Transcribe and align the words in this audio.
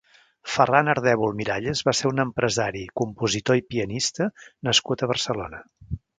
Ferran 0.51 0.87
Ardèvol 0.93 1.35
Miralles 1.41 1.83
va 1.89 1.93
ser 1.99 2.09
un 2.13 2.23
empresari, 2.23 2.81
compositor 3.03 3.61
i 3.61 3.65
pianista 3.75 4.29
nascut 4.71 5.05
a 5.09 5.13
Barcelona. 5.15 5.63